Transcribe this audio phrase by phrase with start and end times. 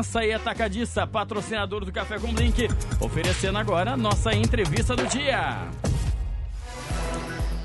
[0.00, 2.68] Açaí Atacadista, patrocinador do Café com Blink,
[3.00, 5.68] oferecendo agora a nossa entrevista do dia.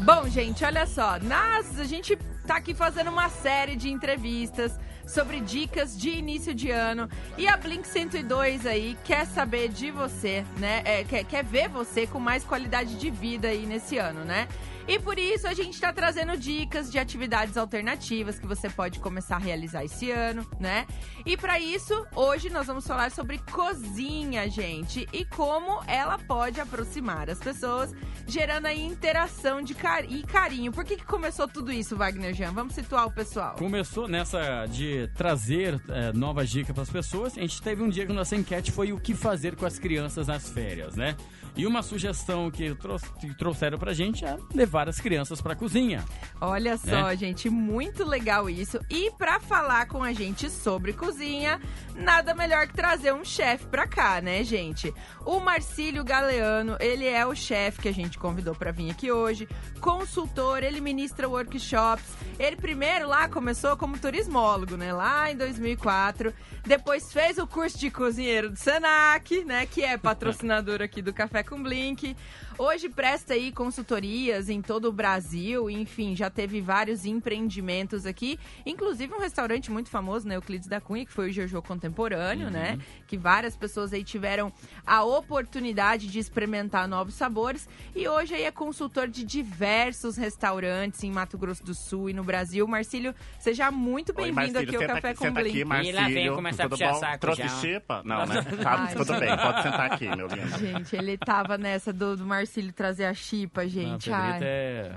[0.01, 1.17] Bom, gente, olha só.
[1.19, 4.77] Nas, a gente tá aqui fazendo uma série de entrevistas
[5.07, 7.09] sobre dicas de início de ano.
[7.37, 10.81] E a Blink 102 aí quer saber de você, né?
[10.83, 14.49] É, quer, quer ver você com mais qualidade de vida aí nesse ano, né?
[14.87, 19.37] E por isso a gente está trazendo dicas de atividades alternativas que você pode começar
[19.37, 20.85] a realizar esse ano, né?
[21.25, 27.31] E para isso, hoje nós vamos falar sobre cozinha, gente, e como ela pode aproximar
[27.31, 27.91] as pessoas,
[28.27, 30.71] gerando aí interação de car e carinho.
[30.71, 32.51] Por que, que começou tudo isso, Wagner Jean?
[32.51, 33.55] Vamos situar o pessoal.
[33.55, 37.35] Começou nessa de trazer é, novas dicas para as pessoas.
[37.35, 40.27] A gente teve um dia que nossa enquete foi o que fazer com as crianças
[40.27, 41.15] nas férias, né?
[41.57, 46.03] E uma sugestão que, trou que trouxeram pra gente é levar as crianças pra cozinha.
[46.41, 47.15] Olha só, né?
[47.15, 48.77] gente, muito legal isso.
[48.89, 51.61] E para falar com a gente sobre cozinha,
[51.95, 54.93] nada melhor que trazer um chefe pra cá, né, gente?
[55.25, 59.47] O Marcílio Galeano, ele é o chefe que a gente convidou para vir aqui hoje,
[59.79, 62.05] consultor, ele ministra workshops.
[62.37, 66.33] Ele primeiro lá começou como turismólogo, né, lá em 2004.
[66.65, 71.44] Depois fez o curso de cozinheiro do Senac, né, que é patrocinador aqui do Café
[71.45, 72.15] com Blink.
[72.57, 79.13] Hoje presta aí consultorias em todo o Brasil, enfim, já teve vários empreendimentos aqui, inclusive
[79.13, 82.77] um restaurante muito famoso, né, Euclides da Cunha, que foi o Jojo Contemporâneo, né, uhum.
[82.77, 84.53] né, que várias pessoas aí tiveram
[84.85, 91.11] a oportunidade de experimentar novos sabores e hoje aí é consultor de diversos restaurantes em
[91.11, 92.65] Mato Grosso do Sul e no Brasil.
[92.67, 95.49] Marcílio, seja muito bem-vindo aqui ao Café com Blink.
[95.49, 96.99] Aqui, Marcílio, e lá vem começar a puxar bom?
[96.99, 97.49] saco Trouxe já.
[97.49, 98.01] chipa?
[98.05, 98.41] Não, né?
[98.63, 100.57] Tá, tudo bem, pode sentar aqui, meu lindo.
[100.57, 104.09] Gente, ele tava nessa do, do Marcílio trazer a chipa, gente.
[104.09, 104.95] Não, Pedrito é...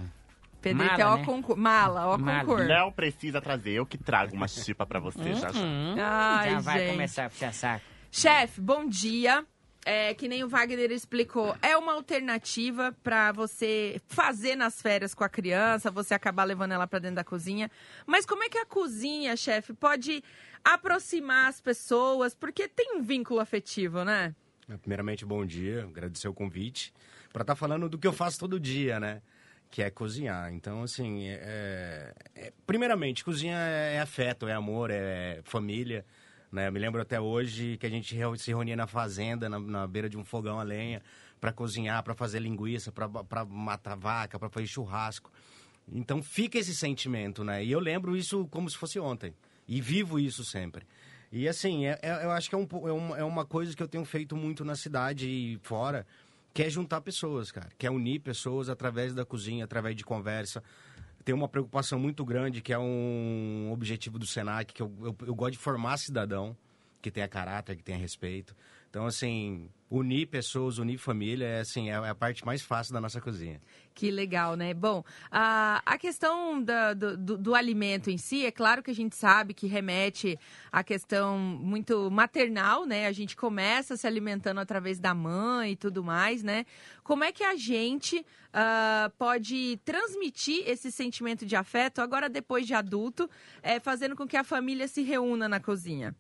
[0.61, 1.25] Pedrito Mala, é ó né?
[1.25, 1.61] concurso.
[1.61, 2.41] Mala, ó Mala.
[2.41, 2.69] concurso.
[2.69, 5.35] Não precisa trazer, eu que trago uma chipa pra você uhum.
[5.35, 5.61] já já.
[5.99, 7.85] Ai, já vai começar a puxar saco.
[8.11, 9.45] Chefe, bom dia.
[9.85, 15.25] É, que nem o Wagner explicou, é uma alternativa para você fazer nas férias com
[15.25, 17.71] a criança, você acabar levando ela para dentro da cozinha.
[18.05, 20.23] Mas como é que a cozinha, chefe, pode
[20.63, 22.35] aproximar as pessoas?
[22.35, 24.35] Porque tem um vínculo afetivo, né?
[24.77, 26.93] Primeiramente, bom dia, agradecer o convite
[27.33, 29.23] para estar tá falando do que eu faço todo dia, né?
[29.71, 30.53] Que é cozinhar.
[30.53, 36.05] Então, assim, é, é, primeiramente, cozinha é, é afeto, é amor, é família.
[36.53, 36.69] Né?
[36.69, 40.09] Eu me lembro até hoje que a gente se reunia na fazenda, na, na beira
[40.09, 41.03] de um fogão a lenha,
[41.41, 45.31] para cozinhar, para fazer linguiça, para matar vaca, para fazer churrasco.
[45.91, 47.65] Então fica esse sentimento, né?
[47.65, 49.35] E eu lembro isso como se fosse ontem.
[49.67, 50.87] E vivo isso sempre.
[51.31, 53.83] E assim, é, é, eu acho que é, um, é, uma, é uma coisa que
[53.83, 56.07] eu tenho feito muito na cidade e fora
[56.55, 57.69] quer é juntar pessoas, cara.
[57.79, 60.61] Quer unir pessoas através da cozinha, através de conversa.
[61.25, 65.35] Tem uma preocupação muito grande, que é um objetivo do Senac, que eu, eu, eu
[65.37, 66.57] gosto de formar cidadão
[67.01, 68.55] que tenha caráter, que tenha respeito.
[68.91, 73.01] Então, assim, unir pessoas, unir família, é, assim, é, é a parte mais fácil da
[73.01, 73.61] nossa cozinha.
[73.95, 74.73] Que legal, né?
[74.73, 78.95] Bom, a, a questão da, do, do, do, alimento em si, é claro que a
[78.95, 80.39] gente sabe que remete
[80.73, 83.07] à questão muito maternal, né?
[83.07, 86.65] A gente começa se alimentando através da mãe e tudo mais, né?
[87.05, 92.73] Como é que a gente uh, pode transmitir esse sentimento de afeto agora depois de
[92.73, 93.29] adulto,
[93.63, 96.15] é, fazendo com que a família se reúna na cozinha?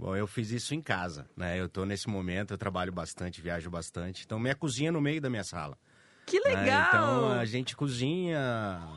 [0.00, 1.60] Bom, eu fiz isso em casa, né?
[1.60, 4.24] Eu tô nesse momento, eu trabalho bastante, viajo bastante.
[4.24, 5.76] Então, minha cozinha é no meio da minha sala.
[6.24, 6.64] Que legal!
[6.64, 6.86] Né?
[6.88, 8.40] Então, a gente cozinha.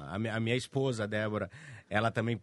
[0.07, 1.51] A minha, a minha esposa, a Débora,
[1.89, 2.41] ela também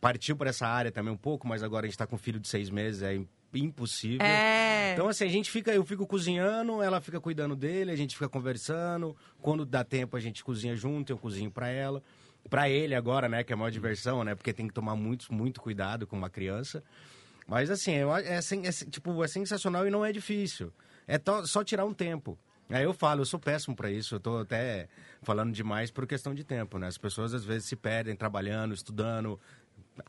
[0.00, 2.40] partiu por essa área também um pouco, mas agora a gente tá com um filho
[2.40, 3.20] de seis meses, é
[3.54, 4.26] impossível.
[4.26, 4.94] É.
[4.94, 8.28] Então, assim, a gente fica, eu fico cozinhando, ela fica cuidando dele, a gente fica
[8.28, 9.16] conversando.
[9.40, 12.02] Quando dá tempo, a gente cozinha junto, eu cozinho para ela.
[12.50, 14.34] para ele agora, né, que é a maior diversão, né?
[14.34, 16.82] Porque tem que tomar muito, muito cuidado com uma criança.
[17.52, 20.72] Mas assim, é, é, é, tipo, é sensacional e não é difícil.
[21.06, 22.38] É só tirar um tempo.
[22.70, 24.88] Aí eu falo, eu sou péssimo para isso, eu tô até
[25.20, 26.86] falando demais por questão de tempo, né?
[26.86, 29.38] As pessoas às vezes se perdem trabalhando, estudando,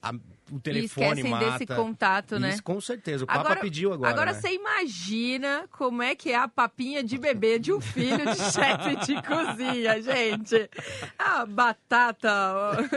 [0.02, 0.14] a,
[0.52, 1.52] o telefone e mata.
[1.52, 2.50] desse contato, né?
[2.50, 3.26] Isso, com certeza.
[3.26, 4.12] O agora, Papa pediu agora.
[4.12, 4.40] Agora né?
[4.40, 8.96] você imagina como é que é a papinha de bebê de um filho de chefe
[9.06, 10.70] de cozinha, gente.
[11.18, 12.30] A batata.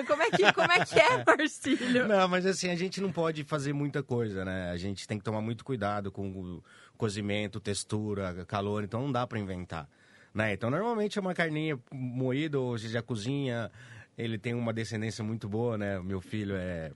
[0.06, 2.09] Como é que, como é, que é, Marcílio?
[2.09, 4.71] Não, mas assim, a gente não pode fazer muita coisa, né?
[4.71, 6.65] A gente tem que tomar muito cuidado com o
[6.97, 9.89] cozimento, textura, calor, então não dá para inventar.
[10.37, 10.53] Né?
[10.53, 13.71] Então, normalmente é uma carninha moída, ou já cozinha
[14.17, 15.99] ele tem uma descendência muito boa, né?
[15.99, 16.93] O meu filho é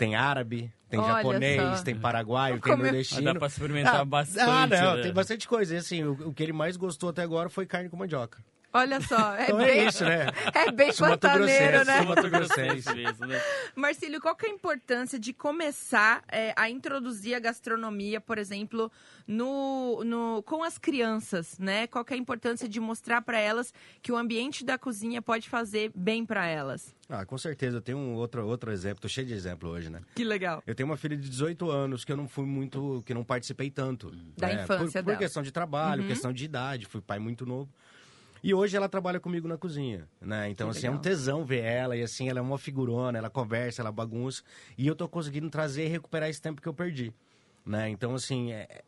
[0.00, 1.84] tem árabe, tem Olha japonês, só.
[1.84, 3.22] tem paraguaio, tem nordestino.
[3.22, 4.48] Dá pra experimentar ah, bastante.
[4.48, 5.02] Ah, não, né?
[5.02, 5.74] tem bastante coisa.
[5.74, 8.42] E assim, o, o, que ele mais gostou até agora foi carne com mandioca.
[8.72, 10.26] Olha só, é então bem, é isso, né?
[10.54, 12.00] É bem pantaneiro, né?
[13.26, 13.42] né?
[13.74, 18.90] Marcílio, qual que é a importância de começar é, a introduzir a gastronomia, por exemplo,
[19.26, 21.88] no, no, com as crianças, né?
[21.88, 25.48] Qual que é a importância de mostrar para elas que o ambiente da cozinha pode
[25.48, 26.94] fazer bem para elas?
[27.08, 27.78] Ah, com certeza.
[27.78, 29.00] Eu tenho um outro, outro exemplo.
[29.00, 30.00] Tô cheio de exemplo hoje, né?
[30.14, 30.62] Que legal.
[30.64, 33.02] Eu tenho uma filha de 18 anos que eu não fui muito...
[33.04, 34.12] Que não participei tanto.
[34.38, 34.62] Da né?
[34.62, 35.18] infância por, dela.
[35.18, 36.08] Por questão de trabalho, uhum.
[36.08, 36.86] questão de idade.
[36.86, 37.68] Fui pai muito novo.
[38.42, 40.48] E hoje ela trabalha comigo na cozinha, né?
[40.48, 40.94] Então, que assim, legal.
[40.94, 41.96] é um tesão ver ela.
[41.96, 44.42] E assim, ela é uma figurona, ela conversa, ela bagunça.
[44.78, 47.12] E eu tô conseguindo trazer e recuperar esse tempo que eu perdi,
[47.64, 47.88] né?
[47.90, 48.82] Então, assim, é,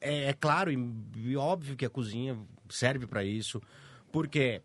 [0.00, 2.36] é, é claro e, óbvio que a cozinha
[2.68, 3.62] serve para isso.
[4.10, 4.60] Porque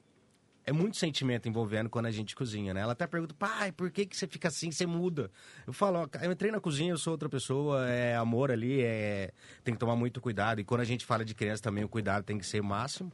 [0.65, 2.81] é muito sentimento envolvendo quando a gente cozinha, né?
[2.81, 5.31] Ela até pergunta, pai, por que, que você fica assim, você muda?
[5.65, 9.31] Eu falo, ó, eu entrei na cozinha, eu sou outra pessoa, é amor ali, é...
[9.63, 10.59] tem que tomar muito cuidado.
[10.59, 13.09] E quando a gente fala de criança também, o cuidado tem que ser máximo.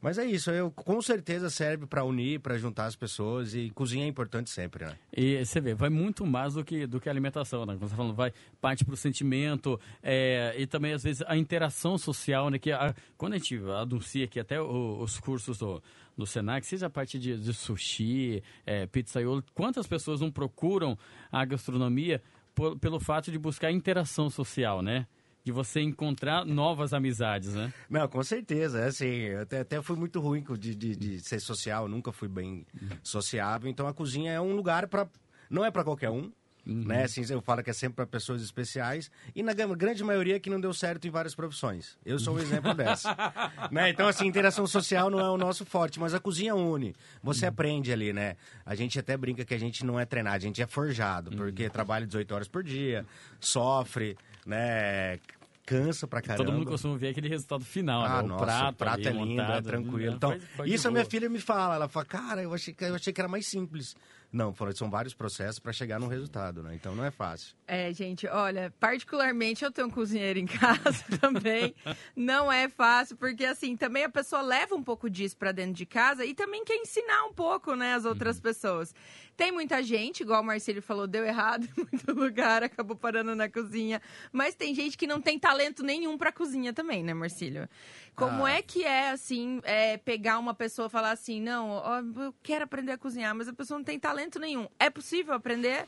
[0.00, 4.06] Mas é isso, eu com certeza serve para unir, para juntar as pessoas e cozinha
[4.06, 4.96] é importante sempre, né?
[5.14, 7.74] E você vê, vai muito mais do que, do que a alimentação, né?
[7.74, 11.98] Você tá falando, vai parte para o sentimento é, e também às vezes a interação
[11.98, 12.58] social, né?
[12.58, 15.82] Que a, quando a gente anuncia aqui até o, os cursos do,
[16.16, 20.96] do Senac, seja a parte de, de sushi, é, pizzaiolo, quantas pessoas não procuram
[21.30, 22.22] a gastronomia
[22.54, 25.06] por, pelo fato de buscar interação social, né?
[25.44, 27.72] De você encontrar novas amizades, né?
[27.88, 28.80] Não, com certeza.
[28.80, 32.28] É assim, eu até, até fui muito ruim de, de, de ser social, nunca fui
[32.28, 32.66] bem
[33.02, 33.70] sociável.
[33.70, 35.08] Então a cozinha é um lugar para.
[35.48, 36.30] Não é para qualquer um.
[36.66, 36.84] Uhum.
[36.84, 37.04] Né?
[37.04, 40.60] Assim, eu falo que é sempre para pessoas especiais e na grande maioria que não
[40.60, 41.98] deu certo em várias profissões.
[42.04, 43.16] Eu sou um exemplo dessa.
[43.70, 43.90] né?
[43.90, 46.94] Então, assim, interação social não é o nosso forte, mas a cozinha une.
[47.22, 47.50] Você uhum.
[47.50, 48.36] aprende ali, né?
[48.64, 51.36] A gente até brinca que a gente não é treinado, a gente é forjado, uhum.
[51.36, 53.06] porque trabalha 18 horas por dia,
[53.40, 54.16] sofre,
[54.46, 55.18] né?
[55.70, 56.44] Cansa pra caramba.
[56.44, 58.34] Todo mundo costuma ver aquele resultado final, ah, né?
[58.34, 60.14] O prato, o prato é lindo, é montado, é tranquilo.
[60.16, 61.76] Então, foi, foi isso a minha filha me fala.
[61.76, 63.94] Ela fala, cara, eu achei, eu achei que era mais simples.
[64.32, 66.74] Não, são vários processos para chegar num resultado, né?
[66.74, 67.56] Então não é fácil.
[67.66, 71.74] É, gente, olha, particularmente eu tenho um cozinheiro em casa também.
[72.14, 75.84] não é fácil, porque assim, também a pessoa leva um pouco disso para dentro de
[75.84, 78.42] casa e também quer ensinar um pouco, né, as outras uhum.
[78.42, 78.94] pessoas.
[79.36, 83.48] Tem muita gente, igual o Marcelo falou, deu errado em muito lugar, acabou parando na
[83.48, 84.00] cozinha.
[84.30, 87.66] Mas tem gente que não tem talento nenhum pra cozinha também, né, Marcílio?
[88.14, 88.52] Como ah.
[88.52, 92.64] é que é, assim, é, pegar uma pessoa e falar assim, não, ó, eu quero
[92.64, 94.68] aprender a cozinhar, mas a pessoa não tem talento nenhum.
[94.78, 95.86] É possível aprender?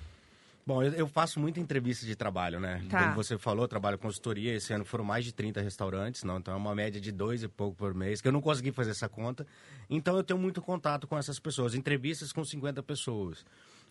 [0.64, 2.84] Bom, eu, faço muita entrevista de trabalho, né?
[2.88, 3.02] Tá.
[3.02, 4.54] Como você falou, trabalho consultoria.
[4.54, 6.38] Esse ano foram mais de 30 restaurantes, não?
[6.38, 8.92] Então é uma média de dois e pouco por mês, que eu não consegui fazer
[8.92, 9.44] essa conta.
[9.90, 13.44] Então eu tenho muito contato com essas pessoas, entrevistas com 50 pessoas.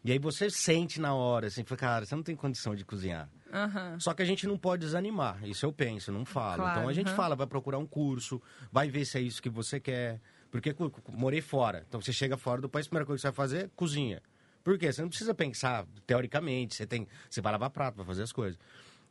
[0.04, 3.30] E aí você sente na hora, assim, cara, você não tem condição de cozinhar.
[3.54, 4.00] Uhum.
[4.00, 6.56] Só que a gente não pode desanimar, isso eu penso, não falo.
[6.56, 7.16] Claro, então a gente uhum.
[7.16, 8.42] fala, vai procurar um curso,
[8.72, 10.20] vai ver se é isso que você quer.
[10.50, 10.76] Porque
[11.10, 13.70] morei fora, então você chega fora do país, a primeira coisa que você vai fazer,
[13.76, 14.22] cozinha.
[14.64, 14.92] Por quê?
[14.92, 18.60] Você não precisa pensar teoricamente, você tem, você vai lavar prato, vai fazer as coisas.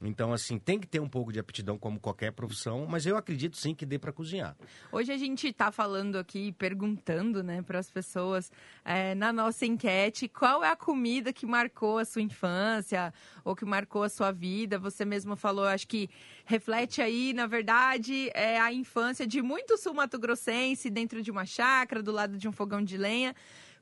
[0.03, 3.57] Então, assim, tem que ter um pouco de aptidão como qualquer profissão, mas eu acredito
[3.59, 4.57] sim que dê para cozinhar.
[4.91, 8.51] Hoje a gente está falando aqui, perguntando, né, para as pessoas
[8.83, 13.13] é, na nossa enquete, qual é a comida que marcou a sua infância
[13.45, 14.79] ou que marcou a sua vida?
[14.79, 16.09] Você mesmo falou, acho que
[16.47, 22.11] reflete aí, na verdade, é a infância de muito sul-mato-grossense dentro de uma chácara, do
[22.11, 23.35] lado de um fogão de lenha.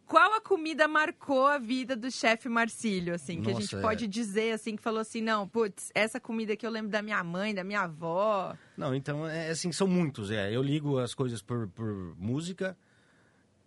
[0.08, 3.80] Qual a comida marcou a vida do chefe Marcílio, assim, que Nossa, a gente é.
[3.80, 7.22] pode dizer, assim, que falou assim, não, putz, essa comida que eu lembro da minha
[7.22, 8.56] mãe, da minha avó.
[8.74, 10.50] Não, então, é assim, são muitos, é.
[10.50, 12.74] Eu ligo as coisas por, por música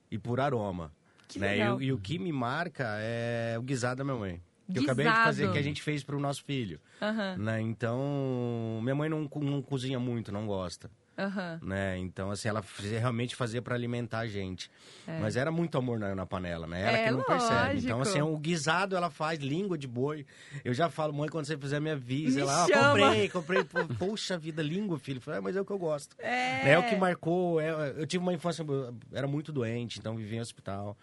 [0.10, 0.92] e por aroma.
[1.28, 1.60] Que né?
[1.60, 4.42] E, e, o que me marca é o guisado da minha mãe.
[4.74, 6.80] Que eu acabei de fazer, que a gente fez para o nosso filho.
[7.00, 7.44] Uhum.
[7.44, 7.62] Né?
[7.62, 10.90] Então, minha mãe não, não cozinha muito, não gosta.
[11.18, 11.68] Uhum.
[11.68, 11.98] Né?
[11.98, 14.72] Então, assim, ela realmente fazia para alimentar a gente.
[15.08, 15.20] É.
[15.20, 16.82] Mas era muito amor na, na panela, né?
[16.82, 17.32] Ela é, que não lógico.
[17.32, 17.80] percebe.
[17.80, 20.26] Então, assim, o guisado ela faz, língua de boi.
[20.64, 23.64] Eu já falo, mãe, quando você fizer minha visa, Me ela, ah, comprei, comprei.
[24.00, 25.22] Poxa vida, língua, filho.
[25.22, 26.16] Falei, ah, mas é o que eu gosto.
[26.20, 27.60] É, é o que marcou.
[27.60, 28.66] É, eu tive uma infância,
[29.14, 30.98] era muito doente, então vivia em hospital.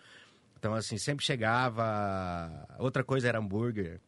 [0.59, 2.67] Então, assim, sempre chegava.
[2.79, 4.01] Outra coisa era hambúrguer.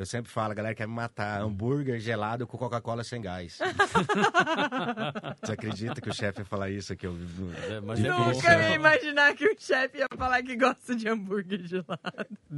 [0.00, 1.42] Eu sempre falo, a galera quer me matar.
[1.42, 3.58] Hambúrguer gelado com Coca-Cola sem gás.
[5.44, 7.06] Você acredita que o chefe ia falar isso aqui?
[7.06, 7.14] Eu,
[7.68, 12.00] é, mas Nunca ia imaginar que o chefe ia falar que gosta de hambúrguer gelado.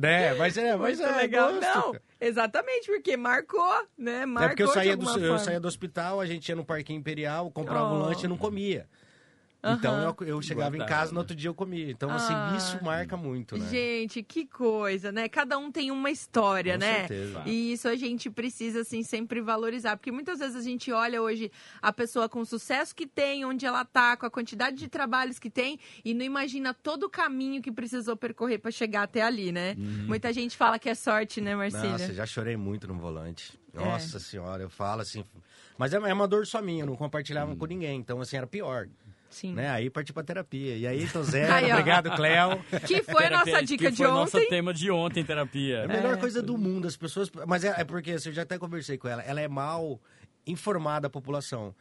[0.01, 1.53] É, mas é, mas Muito é legal.
[1.53, 1.63] Gosto.
[1.63, 4.25] Não, exatamente, porque marcou, né?
[4.25, 6.93] Marcou é porque eu saía, do, eu saía do hospital, a gente ia no Parque
[6.93, 7.97] Imperial, comprava oh.
[7.97, 8.87] um lanche e não comia.
[9.65, 11.89] Então eu, eu chegava em casa, no outro dia eu comia.
[11.89, 13.69] Então, assim, ah, isso marca muito, né?
[13.71, 15.29] Gente, que coisa, né?
[15.29, 17.07] Cada um tem uma história, Com né?
[17.07, 17.43] Certeza.
[17.47, 19.97] E isso a gente precisa, assim, sempre valorizar.
[19.97, 21.51] Porque muitas vezes a gente olha hoje
[21.81, 25.39] a pessoa com o sucesso que tem, onde ela tá, com a quantidade de trabalhos
[25.39, 29.53] que tem, e não imagina todo o caminho que precisou percorrer para chegar até ali,
[29.53, 29.77] né?
[29.79, 30.07] Uhum.
[30.09, 31.91] Muita gente fala que é sorte, né, Marcília?
[31.91, 33.57] Nossa, já chorei muito no volante.
[33.73, 33.79] É.
[33.79, 34.21] Nossa é.
[34.21, 35.25] senhora, eu falo assim.
[35.79, 37.57] Mas é, é uma dor só minha, eu não compartilhava hum.
[37.57, 38.01] com ninguém.
[38.01, 38.89] Então, assim, era pior.
[39.33, 39.55] Sim.
[39.55, 39.69] Né?
[39.71, 40.77] Aí parti pra terapia.
[40.77, 41.53] E aí, tô zero.
[41.53, 42.65] Aí, obrigado, Cléo.
[42.87, 44.05] Que foi a nossa dica que de ontem.
[44.05, 45.79] Foi o nosso tema de ontem, terapia.
[45.79, 46.17] É a melhor é.
[46.19, 46.87] coisa do mundo.
[46.87, 47.31] As pessoas...
[47.47, 49.23] Mas é, é porque, assim, eu já até conversei com ela.
[49.23, 50.01] Ela é mal
[50.47, 51.75] informada a população.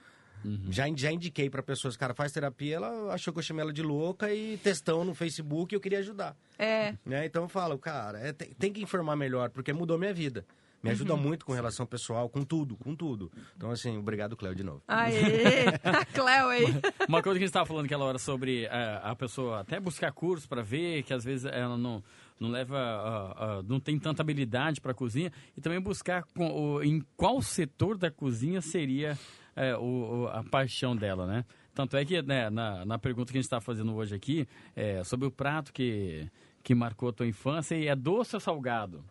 [0.44, 0.72] Uhum.
[0.72, 3.84] Já, já indiquei para pessoas, cara, faz terapia, ela achou que eu chamei ela de
[3.84, 6.36] louca e testão no Facebook e eu queria ajudar.
[6.58, 6.96] É.
[7.06, 7.26] Né?
[7.26, 10.46] Então eu falo, cara, é, tem, tem, que informar melhor, porque mudou minha vida.
[10.84, 11.20] Me ajuda uhum.
[11.20, 13.32] muito com relação pessoal, com tudo, com tudo.
[13.56, 14.82] Então, assim, obrigado, Cléo, de novo.
[14.88, 15.66] Aê!
[16.14, 16.66] Cléo aí.
[17.08, 18.70] Uma coisa que a gente estava falando aquela hora sobre uh,
[19.04, 22.04] a pessoa até buscar curso para ver que às vezes ela não
[22.42, 26.84] não leva, uh, uh, não tem tanta habilidade para cozinha e também buscar com, uh,
[26.84, 29.16] em qual setor da cozinha seria
[29.56, 31.46] é, o, a paixão dela, né?
[31.74, 35.04] Tanto é que né, na, na pergunta que a gente está fazendo hoje aqui é
[35.04, 36.28] sobre o prato que,
[36.64, 39.04] que marcou a tua infância e é doce ou salgado,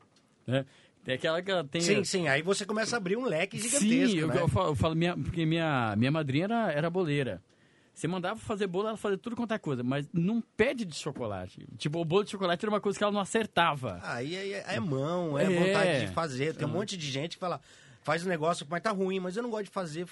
[0.47, 0.67] né?
[1.05, 1.81] Tem aquela que tem...
[1.81, 4.41] Sim, sim, aí você começa a abrir um leque gigantesco, Sim, eu, né?
[4.41, 7.43] eu falo, eu falo minha, porque minha, minha madrinha era, era boleira.
[8.01, 11.67] Você mandava fazer bolo, ela fazia tudo quanto é coisa, mas não pede de chocolate.
[11.77, 14.01] Tipo, o bolo de chocolate era uma coisa que ela não acertava.
[14.03, 16.55] Aí ah, é, é, mão, é, é, vontade de fazer.
[16.55, 17.61] Tem um monte de gente que fala,
[18.03, 20.07] faz o um negócio, mas tá ruim, mas eu não gosto de fazer.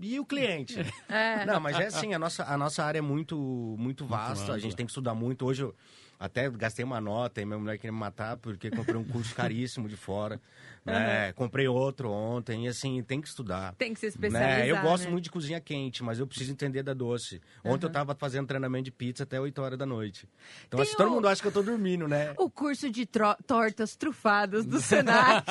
[0.00, 0.80] E o cliente?
[1.08, 1.46] É.
[1.46, 3.36] Não, mas é assim, a nossa, a nossa área é muito,
[3.78, 5.46] muito vasta, muito a gente tem que estudar muito.
[5.46, 5.74] Hoje eu
[6.18, 9.88] até gastei uma nota e minha mulher queria me matar porque comprei um curso caríssimo
[9.88, 10.40] de fora.
[10.84, 11.28] Né?
[11.28, 11.32] Uhum.
[11.32, 13.74] Comprei outro ontem, e assim, tem que estudar.
[13.76, 14.58] Tem que se especializar.
[14.58, 14.70] Né?
[14.70, 15.10] Eu gosto né?
[15.10, 17.40] muito de cozinha quente, mas eu preciso entender da doce.
[17.64, 17.88] Ontem uhum.
[17.88, 20.28] eu tava fazendo treinamento de pizza até 8 horas da noite.
[20.68, 20.96] Então, assim, o...
[20.96, 22.34] todo mundo acha que eu tô dormindo, né?
[22.36, 25.46] O curso de tortas trufadas do Senac.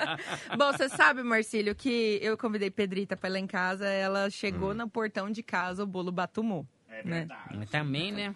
[0.56, 4.70] Bom, você sabe, Marcílio, que eu convidei Pedrita pra ir lá em casa, ela chegou
[4.70, 4.74] hum.
[4.74, 6.66] no portão de casa, o bolo batumou.
[6.88, 7.18] É né?
[7.20, 7.56] verdade.
[7.56, 7.66] Né?
[7.70, 8.34] Também, né?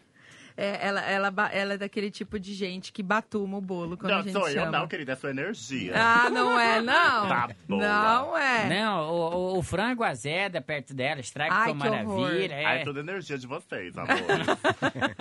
[0.57, 4.19] É, ela, ela, ela é daquele tipo de gente que batuma o bolo quando não,
[4.21, 4.67] a gente sou chama.
[4.67, 5.93] eu não, querida, é sua energia.
[5.97, 7.29] Ah, não é, não.
[7.29, 7.79] Tá bom.
[7.79, 8.69] Não é.
[8.69, 12.55] Não, o, o, frango azeda perto dela, estraga com maravilha.
[12.55, 12.65] É.
[12.65, 14.15] Ai, é tudo energia de vocês, amor.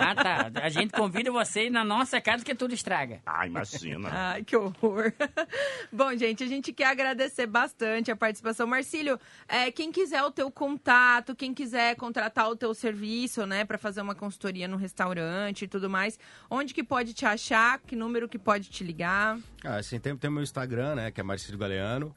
[0.64, 3.20] A gente convida vocês na nossa casa que tudo estraga.
[3.26, 4.08] Ah, imagina.
[4.32, 5.12] Ai, que horror.
[5.92, 8.66] bom, gente, a gente quer agradecer bastante a participação.
[8.66, 13.76] Marcílio, é, quem quiser o teu contato, quem quiser contratar o teu serviço, né, para
[13.76, 16.18] fazer uma consultoria no restaurante, restaurante e tudo mais.
[16.48, 17.78] Onde que pode te achar?
[17.80, 19.38] Que número que pode te ligar?
[19.64, 21.10] Ah, assim, tem, tem o meu Instagram, né?
[21.10, 22.14] Que é Marcílio Galeano.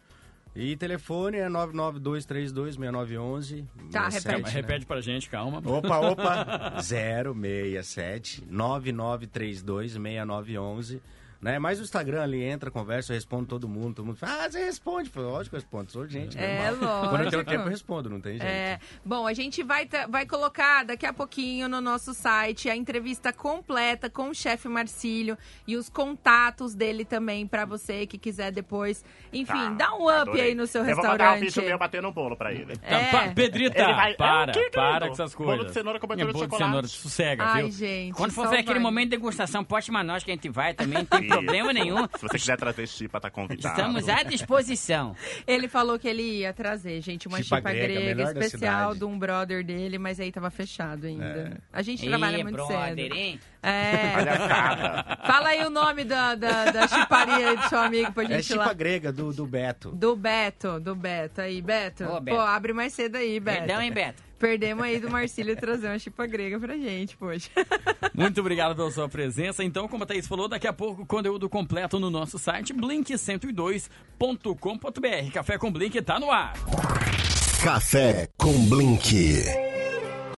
[0.60, 3.64] E telefone é 992326911.
[3.92, 4.42] Tá, repete.
[4.42, 4.50] Né?
[4.50, 5.62] Repete pra gente, calma.
[5.64, 6.78] Opa, opa.
[6.82, 11.00] 067 99326911
[11.42, 11.60] né?
[11.60, 13.96] Mas o Instagram ali entra, conversa, eu respondo todo mundo.
[13.96, 15.10] Todo mundo fala, ah, você responde.
[15.10, 16.38] Foi lógico que eu respondo, sou gente.
[16.38, 17.10] É, lógico.
[17.10, 18.46] Quando eu tenho tempo, eu respondo, não tem jeito.
[18.46, 18.80] É.
[19.06, 24.10] Bom, a gente vai, vai colocar daqui a pouquinho no nosso site a entrevista completa
[24.10, 29.04] com o chefe Marcílio e os contatos dele também para você que quiser depois.
[29.32, 30.42] Enfim, tá, dá um up adorei.
[30.42, 31.12] aí no seu eu restaurante.
[31.12, 32.74] Eu vou mandar um bicho meu bater no bolo pra ele.
[32.82, 33.30] É.
[33.34, 35.58] Pedrita, vai, para, é, para com essas coisas.
[35.58, 36.50] Bolo de cenoura com de chocolate.
[36.50, 37.72] De cenoura, sossega, Ai, viu?
[37.72, 38.14] gente.
[38.14, 41.06] Quando for fazer aquele momento de degustação, poste uma nós que a gente vai também,
[41.06, 42.08] tem problema nenhum.
[42.16, 43.76] Se você quiser trazer chipa, tá convidado.
[43.76, 45.16] Estamos à disposição.
[45.46, 49.18] Ele falou que ele ia trazer, gente, uma chipa, chipa grega, grega especial de um
[49.18, 51.26] brother dele, mas aí tava fechado ainda.
[51.26, 51.58] É.
[51.72, 53.16] A gente trabalha muito brother, cedo.
[53.16, 53.40] Hein?
[53.62, 55.26] É.
[55.26, 58.42] Fala aí o nome da, da, da chiparia do seu amigo pra é gente é
[58.44, 58.74] chipa lá.
[58.74, 59.92] grega, do, do Beto.
[59.92, 61.42] Do Beto, do Beto.
[61.42, 62.06] Aí, Beto.
[62.06, 62.38] Ô, Beto.
[62.38, 63.60] Pô, abre mais cedo aí, Beto.
[63.60, 64.27] Perdão, hein, Beto?
[64.40, 67.50] Perdemos aí do Marcílio trazer uma chipa grega pra gente, poxa.
[68.14, 69.64] Muito obrigado pela sua presença.
[69.64, 75.32] Então, como a Thaís falou, daqui a pouco conteúdo completo no nosso site blink102.com.br.
[75.34, 76.54] Café com Blink tá no ar.
[77.64, 79.67] Café com Blink.